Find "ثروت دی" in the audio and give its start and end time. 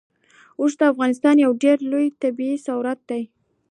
2.65-3.23